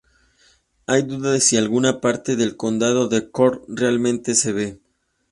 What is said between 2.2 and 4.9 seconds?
del condado de Cork realmente se ve.